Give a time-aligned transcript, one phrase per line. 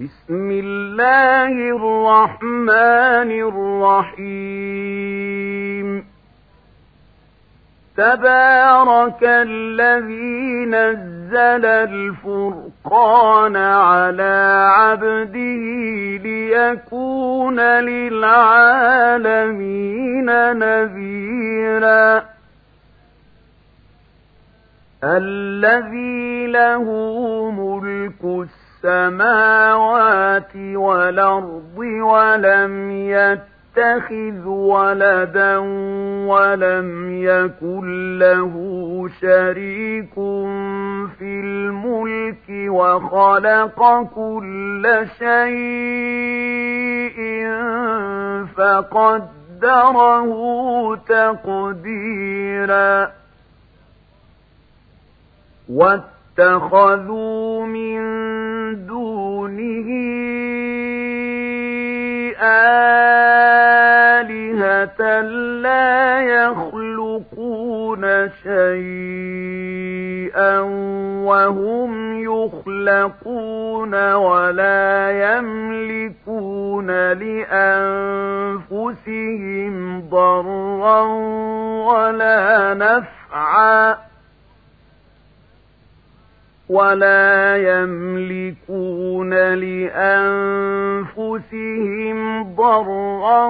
[0.00, 3.30] بسم الله الرحمن
[4.18, 6.04] الرحيم.
[7.96, 15.62] تبارك الذي نزل الفرقان على عبده
[16.22, 18.28] ليكون للعالمين
[20.58, 22.24] نذيرا.
[25.04, 26.84] الذي له
[27.50, 35.58] ملك السماء السماوات والأرض ولم يتخذ ولدا
[36.28, 38.54] ولم يكن له
[39.20, 40.14] شريك
[41.18, 47.18] في الملك وخلق كل شيء
[48.56, 50.30] فقدره
[50.96, 53.08] تقديرا.
[56.38, 57.98] اتخذوا من
[58.74, 59.88] دونه
[64.18, 65.20] آلهة
[65.62, 68.04] لا يخلقون
[68.42, 69.88] شيئا
[71.24, 76.86] وهم يخلقون ولا يملكون
[78.50, 78.88] لأنفسهم
[80.10, 81.02] ضرا
[81.86, 84.07] ولا نفعا
[86.68, 89.34] ولا يملكون
[91.18, 92.18] لأنفسهم
[92.54, 93.46] ضرا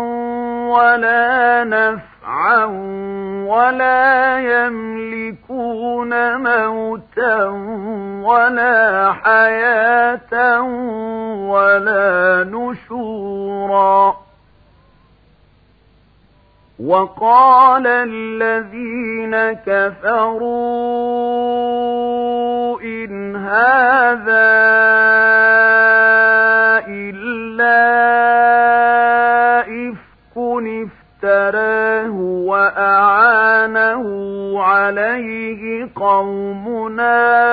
[0.69, 2.65] ولا نفعا
[3.47, 7.45] ولا يملكون موتا
[8.25, 10.61] ولا حياة
[11.51, 14.17] ولا نشورا
[16.79, 19.35] وقال الذين
[19.67, 21.09] كفروا
[22.81, 24.49] إن هذا
[26.89, 27.81] إلا
[29.61, 30.09] إفك
[31.19, 32.11] افتراه
[32.47, 34.05] وأعانه
[34.63, 37.48] عليه قومنا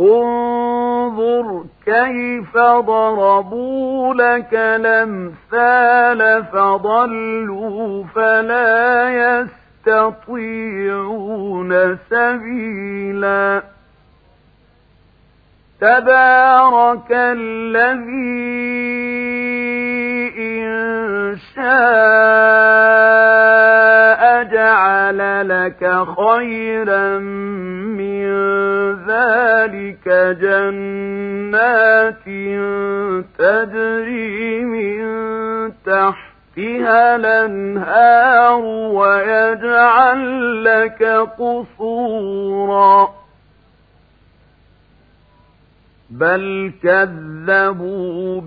[0.00, 9.10] انظر كيف ضربوا لك الأمثال فضلوا فلا
[9.86, 13.62] يستطيعون سبيلا.
[15.80, 18.56] تبارك الذي
[20.38, 23.25] إن شاء
[24.42, 27.18] جعل لك خيرا
[27.98, 28.26] من
[29.06, 30.08] ذلك
[30.40, 32.24] جنات
[33.38, 35.02] تجري من
[35.86, 38.60] تحتها الأنهار
[38.98, 41.02] ويجعل لك
[41.38, 43.08] قصورا.
[46.10, 48.40] بل كذبوا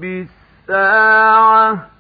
[0.70, 1.99] الساعة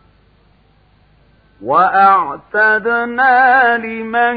[1.63, 3.37] وأعتدنا
[3.77, 4.35] لمن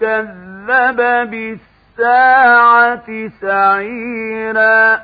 [0.00, 0.96] كذب
[1.30, 5.00] بالساعة سعيرا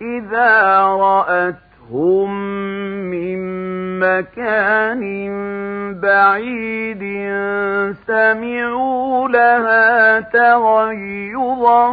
[0.00, 2.30] إذا رأتهم
[3.10, 3.40] من
[4.00, 5.00] مكان
[6.00, 7.02] بعيد
[8.06, 11.88] سمعوا لها تغيظا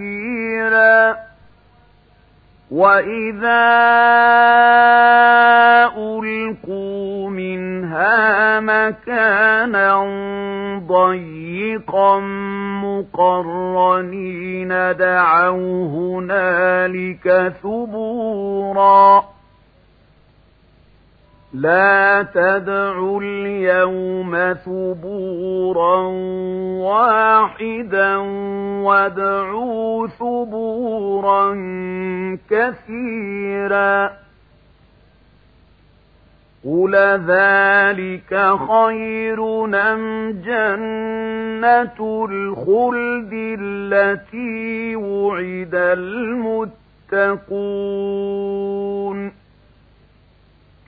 [0.00, 1.29] وزفيرا
[2.70, 3.66] وإذا
[5.96, 10.04] ألقوا منها مكانا
[10.86, 12.20] ضيقا
[12.84, 19.24] مقرنين دعوا هنالك ثبورا
[21.54, 26.02] لا تدعوا اليوم ثبورا
[26.82, 28.16] واحدا
[28.84, 31.54] وادعوا ثبورا
[32.50, 34.10] كثيرا.
[36.64, 36.94] قل
[37.26, 38.32] ذلك
[38.68, 45.74] خير أم جنة الخلد التي وعد
[47.14, 47.40] المتقون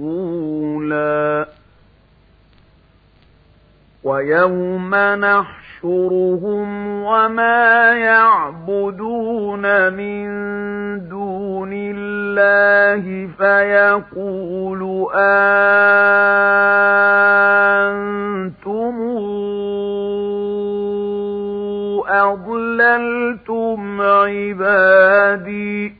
[0.00, 1.46] مسؤولا
[4.04, 6.68] ويوم نحشرهم
[7.04, 10.28] وما يعبدون من
[11.08, 15.40] دون الله فيقول أنتم
[22.08, 25.99] أضللتم عبادي.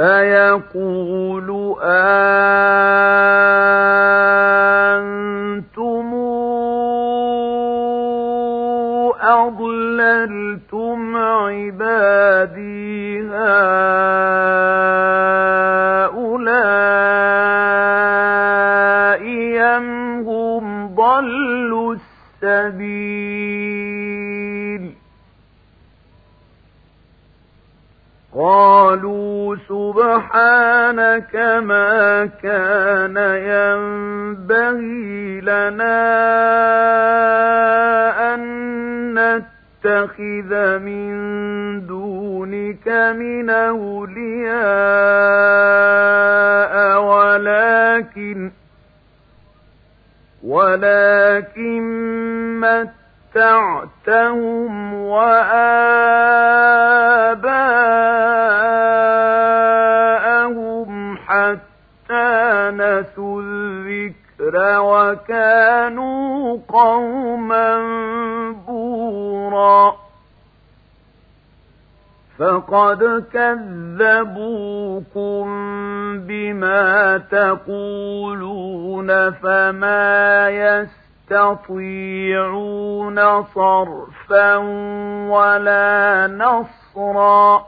[0.00, 1.48] فيقول
[5.00, 6.10] أنتم
[9.20, 13.30] أضللتم عبادي هؤلاء
[19.76, 19.86] أم
[20.28, 21.94] هم ضلوا
[22.42, 22.90] السبيل
[28.34, 31.36] قالوا سبحانك
[31.66, 33.16] ما كان
[33.50, 36.00] ينبغي لنا
[38.34, 38.40] أن
[39.14, 42.88] نتخذ من دونك
[43.18, 44.60] من أولياء
[47.02, 48.50] ولكن
[50.44, 51.80] ولكن
[53.36, 54.94] متعتهم
[59.50, 67.78] وآباءهم حتى نسوا الذكر وكانوا قوما
[68.66, 69.96] بورا
[72.38, 74.40] فقد كذبوكم
[76.18, 81.09] بما تقولون فما يستطيعون
[83.54, 84.56] صرفا
[85.30, 87.66] ولا نصرا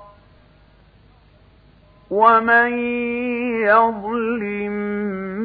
[2.11, 2.73] ومن
[3.63, 4.73] يظلم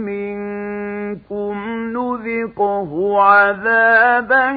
[0.05, 1.55] منكم
[1.93, 4.51] نذقه عذابا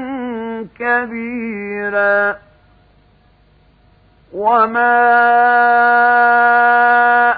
[0.79, 2.50] كبيرا
[4.32, 5.00] وما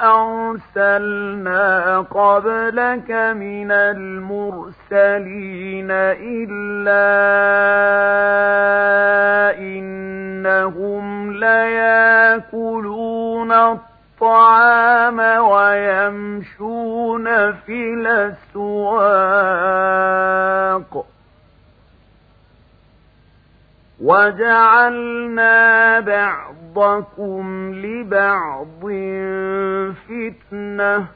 [0.05, 5.43] أرسلنا قبلك من المرسلين
[6.21, 7.13] إلا
[9.59, 12.93] إنهم ليأكلون
[13.53, 17.95] الطعام ويمشون في
[18.53, 19.03] الأسواق
[24.03, 25.53] وجعلنا
[26.77, 28.81] بعضكم لبعض
[30.09, 31.07] فتنة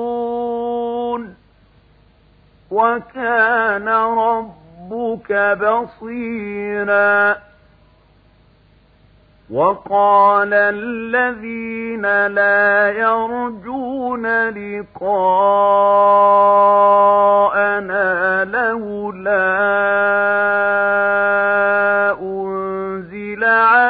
[0.00, 1.34] أتصبرون
[2.70, 7.36] وكان ربك بصيرا
[9.50, 15.14] وقال الذين لا يرجون لقاءنا
[18.44, 19.80] لولا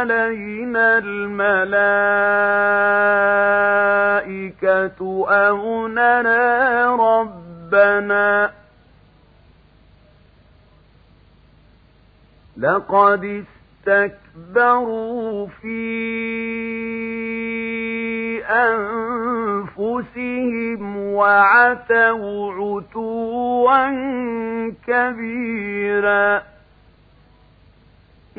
[0.00, 1.60] علينا الملائكة
[5.28, 8.50] أو نرى ربنا.
[12.56, 13.44] لقد
[13.86, 15.80] استكبروا في
[19.76, 23.90] أنفسهم وعتوا عتوا
[24.86, 26.42] كبيرا.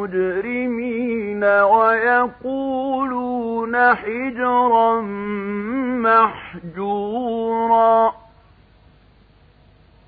[0.03, 3.13] للمجرمين ويقولون
[3.95, 5.01] حجرا
[6.83, 8.22] محجورا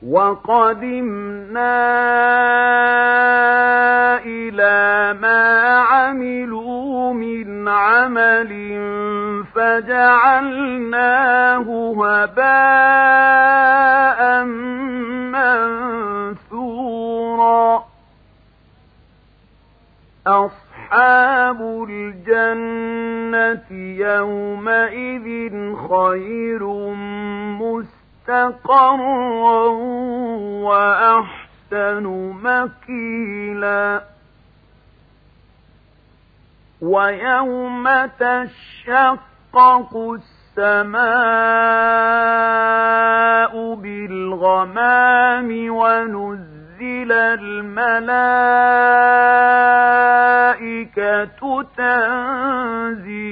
[0.10, 1.76] وقدمنا
[4.26, 8.52] إلى ما عملوا من عمل
[9.56, 10.86] فجعلناه
[11.98, 12.86] هباء
[16.54, 17.86] منثورا.
[20.28, 23.72] أصحاب الجنة
[24.06, 25.48] يومئذ
[25.90, 26.64] خير
[27.62, 28.90] مستقيم مستقرا
[30.66, 32.06] وأحسن
[32.44, 34.02] مكيلا.
[36.82, 39.92] ويوم تشقق
[40.58, 40.96] السماء
[43.76, 47.76] بالغمام ونزل الملائكة
[52.98, 53.26] تنزيلا.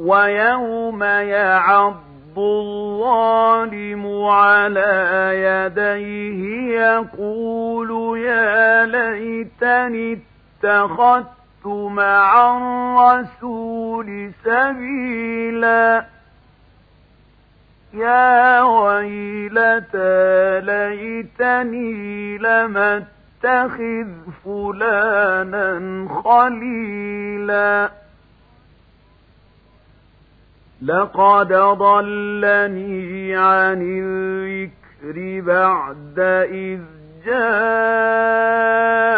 [0.00, 6.40] ويوم يعض الظالم على يديه
[6.80, 10.18] يقول يا ليتني
[10.64, 16.04] اتخذت مع الرسول سبيلا
[17.94, 24.08] يا ويلتى ليتني لم اتخذ
[24.44, 27.90] فلانا خليلا
[30.82, 36.18] لقد ضلني عن الذكر بعد
[36.48, 36.80] إذ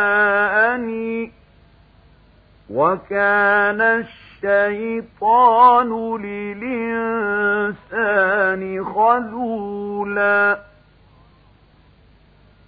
[0.02, 1.33] جاءني
[2.71, 3.81] وكان
[4.45, 5.90] الشيطان
[6.23, 7.83] للإنسان
[8.85, 10.59] خذولا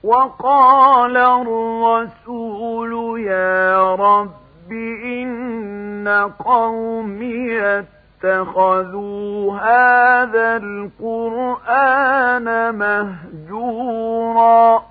[0.04, 4.72] وقال الرسول يا رب
[5.04, 7.84] إن قومي
[8.24, 14.82] اتخذوا هذا القرآن مهجورا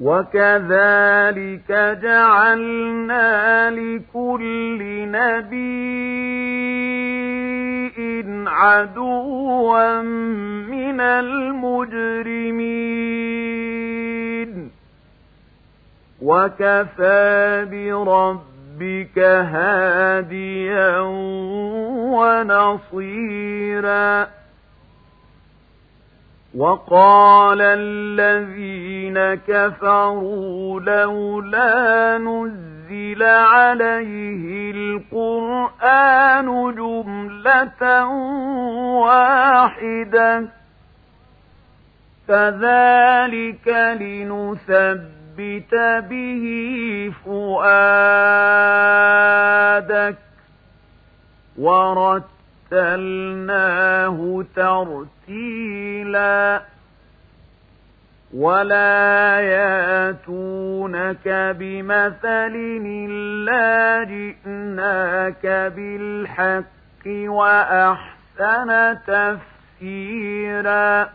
[0.00, 4.78] وكذلك جعلنا لكل
[5.10, 5.98] نبي
[8.48, 11.70] عدوا من المجرمين
[16.22, 20.98] وكفى برب ربك هاديا
[22.94, 24.28] ونصيرا.
[26.56, 38.06] وقال الذين كفروا لولا نزل عليه القرآن جملة
[38.98, 40.44] واحدة.
[42.28, 43.68] كذلك
[44.00, 45.74] لنثبت لنثبت
[46.10, 46.44] به
[47.24, 47.78] فؤادك
[52.72, 56.62] ورتلناه ترتيلا
[58.34, 61.28] ولا ياتونك
[61.58, 62.54] بمثل
[62.86, 71.08] إلا جئناك بالحق وأحسن تفسيرا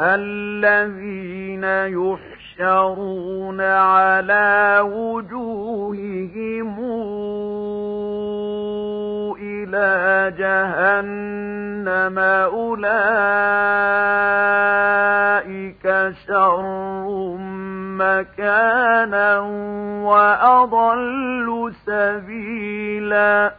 [0.00, 6.78] الذين يحشرون على وجوههم
[9.40, 12.82] إلى جهنم أولئك
[16.26, 17.36] شر
[17.98, 19.38] مكانا
[20.04, 23.52] وأضل سبيلا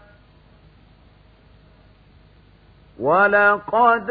[3.03, 4.07] ولقد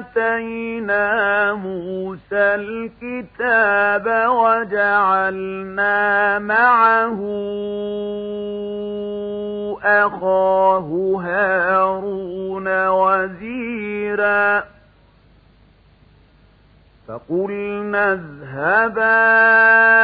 [0.00, 5.94] آتينا موسى الكتاب وجعلنا
[6.38, 7.20] معه
[9.84, 14.64] أخاه هارون وزيرا
[17.08, 19.95] فقلنا اذهبا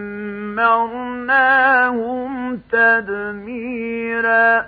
[2.71, 4.65] تدميرا.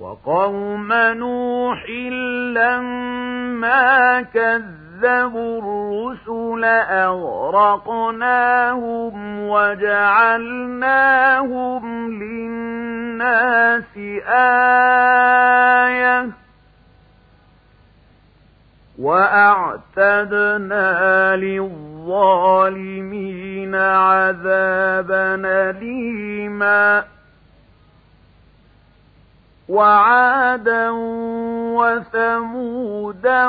[0.00, 1.90] وقوم نوح
[2.54, 6.64] لما كذبوا الرسل
[7.84, 9.14] أغرقناهم
[9.48, 11.02] وجعلناهم
[12.10, 13.96] للناس
[14.28, 14.86] آيةً
[18.98, 20.56] وأعتدنا
[21.36, 22.54] للظالمين
[23.74, 27.04] عذابا أليما
[29.68, 30.90] وعادا
[31.74, 33.48] وثمودا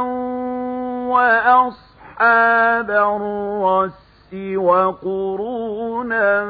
[1.09, 6.43] وأصحاب الرس وقرونا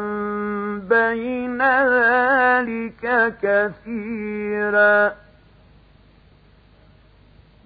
[0.89, 5.11] بين ذلك كثيرا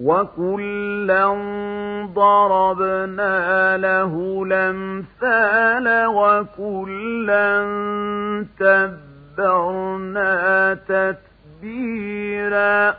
[0.04, 1.28] وكلا
[2.14, 7.62] ضربنا له الأمثال وكلا
[8.60, 10.74] تبرنا
[11.62, 12.96] تتبيرا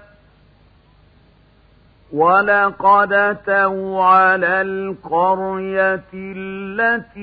[2.13, 7.23] ولقد أتوا على القرية التي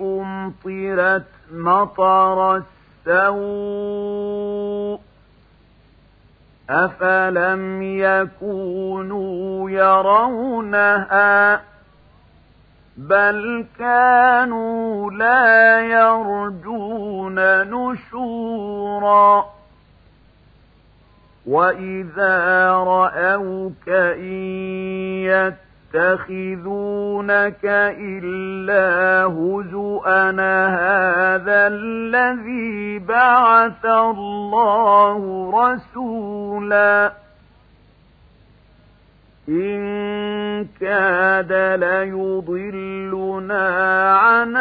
[0.00, 2.62] أمطرت مطر
[3.06, 5.00] السوء
[6.70, 11.60] أفلم يكونوا يرونها
[12.98, 19.44] بل كانوا لا يرجون نشورا
[21.46, 25.54] وإذا رأوك إن
[25.94, 27.64] يتخذونك
[27.98, 30.30] إلا هزؤا
[30.68, 37.12] هذا الذي بعث الله رسولا
[39.48, 43.68] إن كاد ليضلنا
[44.16, 44.56] عن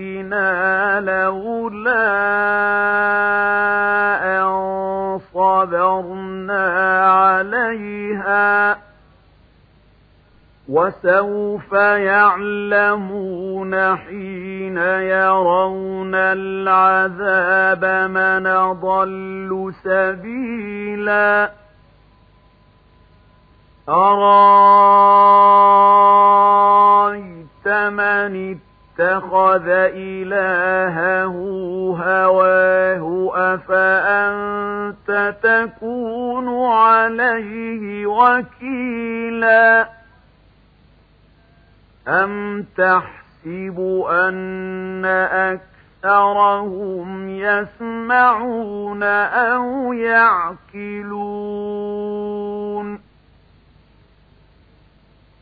[0.00, 2.10] آلهتنا لولا
[4.38, 6.66] أن صبرنا
[7.10, 8.78] عليها
[10.68, 11.72] وسوف
[12.12, 21.50] يعلمون حين يرون العذاب من ضل سبيلا
[23.90, 25.68] أرايت
[27.68, 28.58] من
[28.98, 31.34] اتخذ إلهه
[31.98, 39.88] هواه أفأنت تكون عليه وكيلا
[42.08, 45.04] أم تحسب أن
[46.04, 51.70] أكثرهم يسمعون أو يعقلون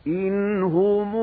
[0.07, 1.15] إن هم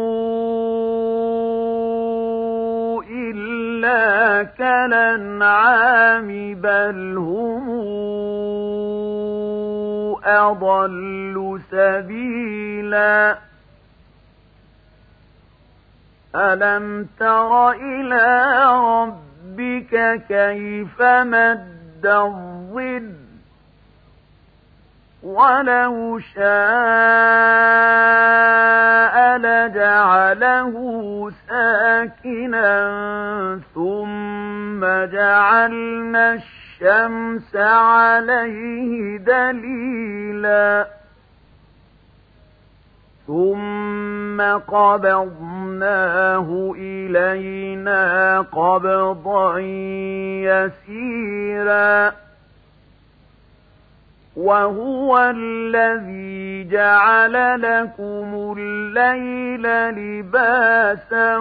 [3.11, 7.71] إلا كالأنعام بل هم
[10.25, 13.39] أضل سبيلا
[16.35, 23.26] ألم تر إلى ربك كيف مد الظل
[25.27, 26.47] ولو شاء
[29.39, 30.75] لجعله
[31.49, 32.71] ساكنا
[33.75, 40.87] ثم جعلنا الشمس عليه دليلا
[43.27, 45.99] ثم قبضناه
[46.79, 49.59] إلينا قبضا
[50.47, 52.26] يسيرا
[54.37, 59.63] وهو الذي جعل لكم الليل
[59.97, 61.37] لباسا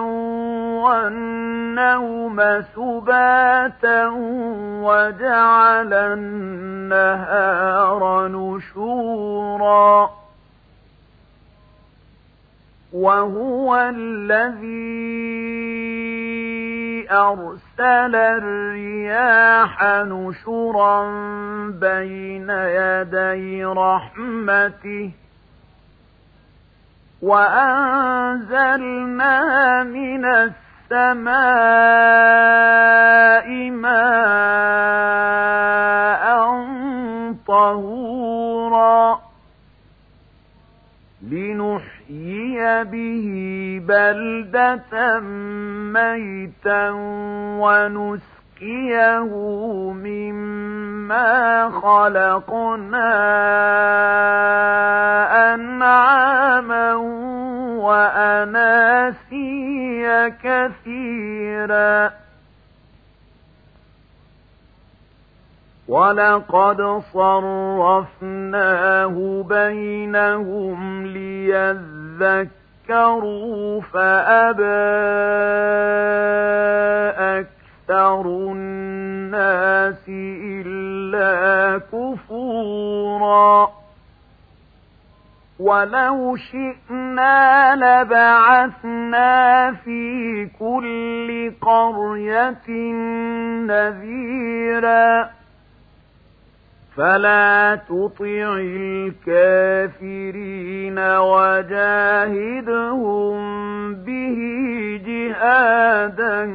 [0.84, 4.06] والنوم سباتا
[4.82, 7.48] وجعل النهار
[8.28, 10.10] نشورا
[12.92, 15.36] وهو الذي
[17.10, 21.02] أرسل الرياح نشرا
[21.70, 25.10] بين يدي رحمته
[28.46, 29.42] وأنزلنا
[29.82, 31.36] من السماء
[33.70, 34.55] ماء
[44.12, 45.20] بلدة
[45.92, 46.90] ميتا
[47.60, 49.32] ونسقيه
[49.92, 53.14] مما خلقنا
[55.54, 56.94] أنعاما
[57.84, 59.08] وأناسيا
[60.28, 62.10] كثيرا.
[65.88, 68.34] ولقد صرفناه
[69.48, 72.65] بينهم ليذكروا
[73.80, 74.86] فأبى
[77.18, 83.68] أكثر الناس إلا كفورا
[85.60, 92.68] ولو شئنا لبعثنا في كل قرية
[93.66, 95.30] نذيرا
[96.96, 98.56] فلا تطع
[99.26, 102.64] الكافرين وجاهدهم
[103.94, 104.38] به
[105.06, 106.46] جهادا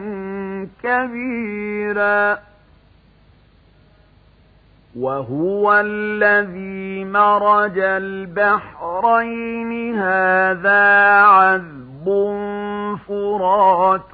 [0.84, 2.40] كبيرا.
[5.00, 11.91] وهو الذي مرج البحرين هذا عذب
[13.08, 14.14] فرات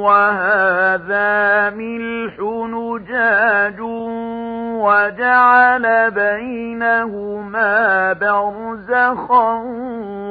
[0.00, 3.80] وهذا ملح نجاج
[4.80, 9.62] وجعل بينهما برزخا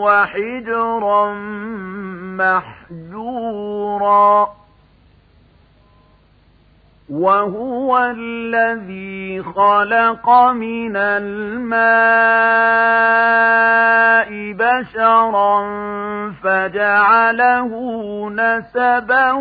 [0.01, 1.33] وحجرا
[2.37, 4.47] محجورا
[7.09, 11.67] وهو الذي خلق من الماء
[14.67, 15.63] بشرا
[16.43, 17.71] فجعله
[18.29, 19.31] نسبا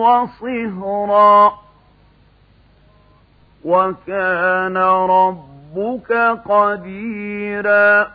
[0.00, 1.52] وصهرا
[3.64, 6.12] وكان ربك
[6.48, 8.06] قديرا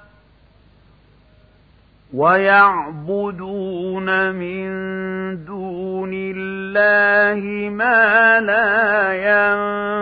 [2.13, 4.65] ويعبدون من
[5.45, 9.13] دون الله ما لا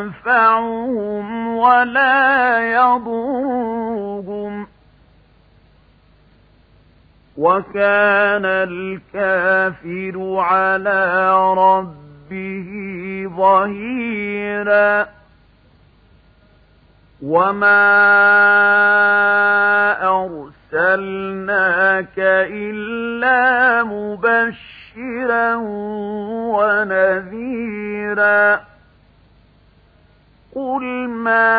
[0.09, 4.67] ينفعهم ولا يضرهم
[7.39, 12.69] وكان الكافر على ربه
[13.37, 15.07] ظهيرا.
[17.23, 17.85] وما
[20.73, 22.19] أرسلناك
[22.51, 25.55] إلا مبشرا
[26.55, 28.59] ونذيرا.
[30.55, 31.49] قل ما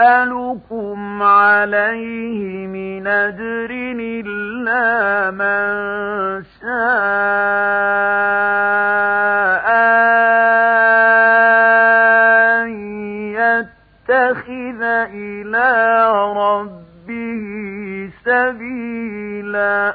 [0.00, 0.89] أسألكم
[1.22, 7.60] عليه من أجر إلا من شاء
[13.38, 15.68] يتخذ إلى
[16.36, 17.44] ربه
[18.24, 19.94] سبيلا.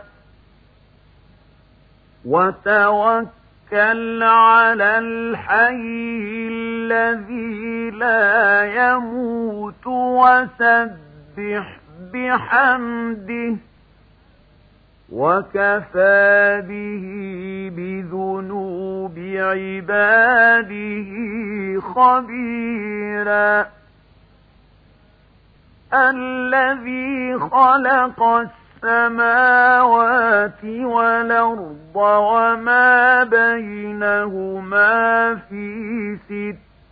[2.26, 9.88] وتوكل على الحي الذي لا يموت
[11.38, 11.80] وسبح
[12.14, 13.56] بحمده
[15.12, 17.06] وكفى به
[17.76, 21.12] بذنوب عباده
[21.82, 23.66] خبيرا.
[25.94, 28.24] الذي خلق
[28.84, 34.86] السماوات والأرض وما بينهما
[35.36, 36.18] في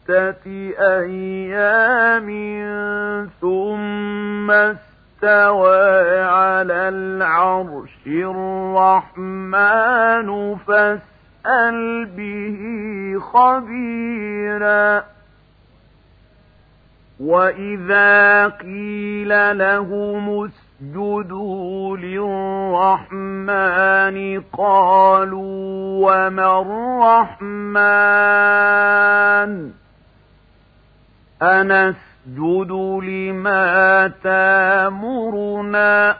[0.03, 0.45] ستة
[0.79, 2.27] أيام
[3.41, 8.07] ثم استوى على العرش
[9.15, 12.59] الرحمن فاسأل به
[13.19, 15.03] خبيرا.
[17.19, 23.37] وإذا قيل لهم اسجدوا للرحمن
[24.57, 26.61] قالوا وما
[27.41, 29.82] الرحمن؟
[31.43, 32.71] أنسجد
[33.03, 36.17] لما تامرنا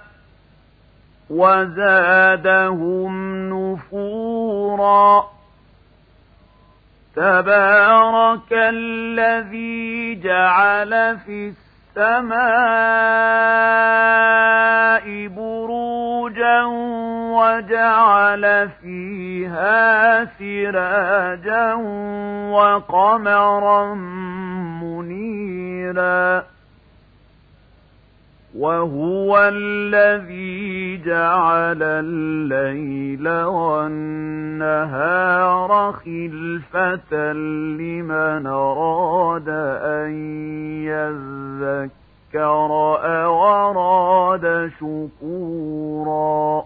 [1.30, 3.14] وزادهم
[3.50, 5.34] نفورا.
[7.16, 11.54] تبارك الذي جعل في
[11.98, 12.44] السماء
[15.28, 16.64] بروجا
[17.38, 21.74] وجعل فيها سراجا
[22.54, 23.94] وقمرا
[25.02, 26.44] منيرا
[28.58, 34.92] وهو الذي جعل الليل والنهار
[35.92, 40.12] خلفة لمن أراد أن
[40.86, 42.72] يذكر
[43.04, 46.66] أو أراد شكورا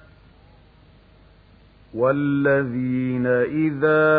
[1.93, 4.11] والذين إذا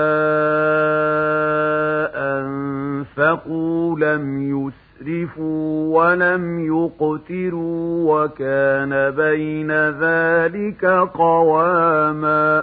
[2.15, 12.63] أنفقوا لم يسرفوا ولم يقتروا وكان بين ذلك قواما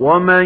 [0.00, 0.44] ومن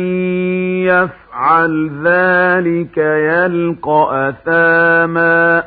[0.86, 5.64] يفعل ذلك يلقى أثاما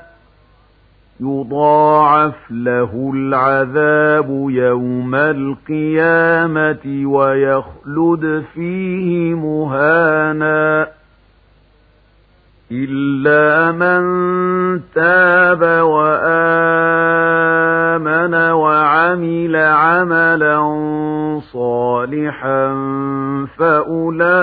[1.19, 10.87] يضاعف له العذاب يوم القيامة ويخلد فيه مهانا
[12.71, 14.01] إلا من
[14.95, 16.35] تاب وآمن
[18.51, 20.57] وعمل عملا
[21.39, 22.67] صالحا
[23.57, 24.35] فأولئك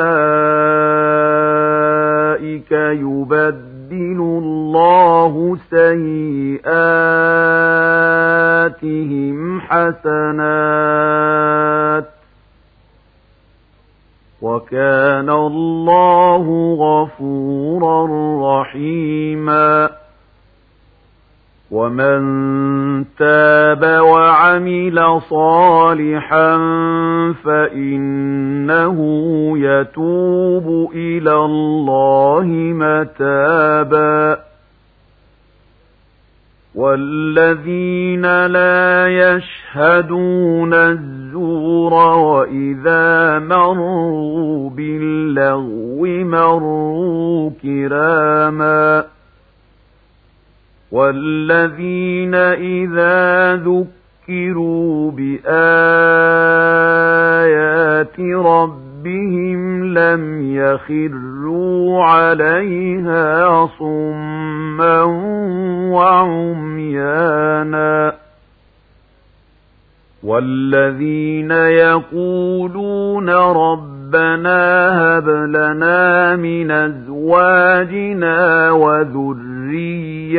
[2.73, 5.57] يبدل الله
[8.33, 11.03] سيئاتهم حسنات
[14.43, 18.07] وكان الله غفورا
[18.61, 19.91] رحيما
[21.73, 22.21] ومن
[23.19, 26.57] تاب وعمل صالحا
[27.45, 28.99] فإنه
[29.59, 34.39] يتوب إلى الله متابا.
[36.75, 49.12] والذين لا يشهدون الزور وإذا مروا باللغو مروا كراما.
[50.93, 55.41] والذين إذا ذكروا بآيات
[58.21, 65.03] ربهم لم يخروا عليها صما
[65.93, 67.73] وعميانا
[70.23, 74.61] والذين يقولون ربنا
[75.01, 78.71] هب لنا من أزواجنا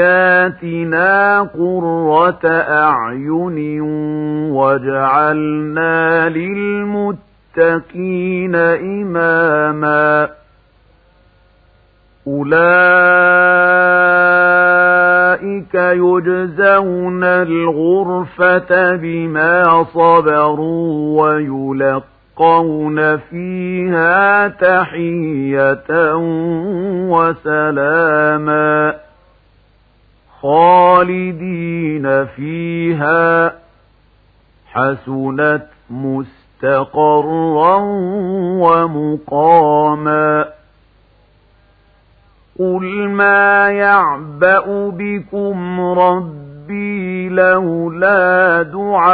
[0.04, 3.82] وذرياتنا قرة أعين
[4.52, 7.16] واجعلنا للمتقين
[8.56, 10.30] إماما
[14.74, 26.16] أولئك يجزون الغرفة بما صبروا ويلقون فيها تحية
[27.10, 29.03] وسلاما
[30.44, 33.54] خالدين فيها
[34.72, 37.76] حسنت مستقرا
[38.60, 40.46] ومقاما.
[42.60, 49.14] قل ما يعبأ بكم ربي لولا دعاؤكم